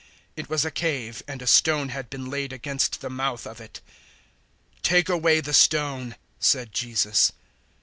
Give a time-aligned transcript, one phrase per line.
[0.35, 3.81] It was a cave, and a stone had been laid against the mouth of it.
[4.77, 7.31] 011:039 "Take away the stone," said Jesus.